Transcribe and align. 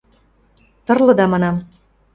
–Тырлыда 0.85 1.25
манам!.. 1.31 1.55